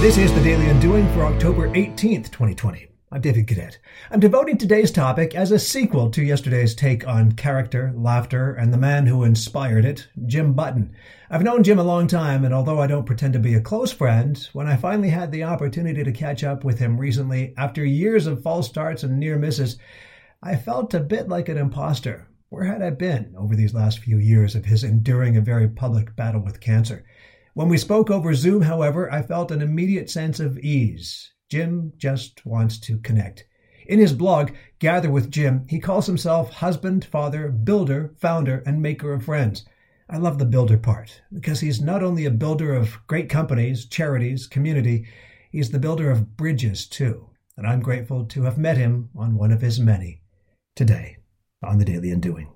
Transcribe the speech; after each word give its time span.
This 0.00 0.18
is 0.18 0.32
the 0.32 0.42
Daily 0.42 0.68
Undoing 0.68 1.10
for 1.14 1.22
October 1.22 1.70
18th, 1.70 2.30
2020. 2.30 2.86
I'm 3.10 3.20
David 3.22 3.48
Cadet. 3.48 3.78
I'm 4.10 4.20
devoting 4.20 4.58
today's 4.58 4.90
topic 4.90 5.34
as 5.34 5.50
a 5.50 5.58
sequel 5.58 6.10
to 6.10 6.22
yesterday's 6.22 6.74
take 6.74 7.08
on 7.08 7.32
character, 7.32 7.92
laughter, 7.96 8.52
and 8.52 8.72
the 8.72 8.78
man 8.78 9.06
who 9.06 9.24
inspired 9.24 9.86
it, 9.86 10.06
Jim 10.26 10.52
Button. 10.52 10.94
I've 11.30 11.42
known 11.42 11.62
Jim 11.64 11.78
a 11.78 11.82
long 11.82 12.06
time, 12.06 12.44
and 12.44 12.52
although 12.52 12.78
I 12.78 12.86
don't 12.86 13.06
pretend 13.06 13.32
to 13.32 13.38
be 13.38 13.54
a 13.54 13.60
close 13.60 13.90
friend, 13.90 14.38
when 14.52 14.68
I 14.68 14.76
finally 14.76 15.08
had 15.08 15.32
the 15.32 15.44
opportunity 15.44 16.04
to 16.04 16.12
catch 16.12 16.44
up 16.44 16.62
with 16.62 16.78
him 16.78 16.98
recently, 16.98 17.54
after 17.56 17.82
years 17.82 18.26
of 18.26 18.42
false 18.42 18.68
starts 18.68 19.02
and 19.02 19.18
near 19.18 19.38
misses, 19.38 19.78
I 20.42 20.56
felt 20.56 20.92
a 20.92 21.00
bit 21.00 21.28
like 21.28 21.48
an 21.48 21.56
imposter. 21.56 22.28
Where 22.50 22.64
had 22.64 22.82
I 22.82 22.90
been 22.90 23.34
over 23.36 23.56
these 23.56 23.74
last 23.74 24.00
few 24.00 24.18
years 24.18 24.54
of 24.54 24.66
his 24.66 24.84
enduring 24.84 25.38
a 25.38 25.40
very 25.40 25.68
public 25.68 26.14
battle 26.14 26.42
with 26.42 26.60
cancer? 26.60 27.04
When 27.56 27.70
we 27.70 27.78
spoke 27.78 28.10
over 28.10 28.34
Zoom, 28.34 28.60
however, 28.60 29.10
I 29.10 29.22
felt 29.22 29.50
an 29.50 29.62
immediate 29.62 30.10
sense 30.10 30.40
of 30.40 30.58
ease. 30.58 31.32
Jim 31.48 31.94
just 31.96 32.44
wants 32.44 32.78
to 32.80 32.98
connect. 32.98 33.46
In 33.86 33.98
his 33.98 34.12
blog, 34.12 34.50
Gather 34.78 35.10
with 35.10 35.30
Jim, 35.30 35.64
he 35.66 35.80
calls 35.80 36.06
himself 36.06 36.52
husband, 36.52 37.06
father, 37.06 37.48
builder, 37.48 38.12
founder, 38.18 38.62
and 38.66 38.82
maker 38.82 39.14
of 39.14 39.24
friends. 39.24 39.64
I 40.10 40.18
love 40.18 40.38
the 40.38 40.44
builder 40.44 40.76
part 40.76 41.22
because 41.32 41.60
he's 41.60 41.80
not 41.80 42.02
only 42.02 42.26
a 42.26 42.30
builder 42.30 42.74
of 42.74 42.98
great 43.06 43.30
companies, 43.30 43.86
charities, 43.86 44.46
community, 44.46 45.06
he's 45.50 45.70
the 45.70 45.78
builder 45.78 46.10
of 46.10 46.36
bridges 46.36 46.86
too. 46.86 47.30
And 47.56 47.66
I'm 47.66 47.80
grateful 47.80 48.26
to 48.26 48.42
have 48.42 48.58
met 48.58 48.76
him 48.76 49.08
on 49.16 49.34
one 49.34 49.50
of 49.50 49.62
his 49.62 49.80
many 49.80 50.20
today 50.74 51.16
on 51.62 51.78
the 51.78 51.86
Daily 51.86 52.10
Undoing. 52.10 52.52